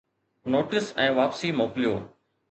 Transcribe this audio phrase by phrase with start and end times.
[0.53, 1.93] Notes ۽ واپسي موڪليو.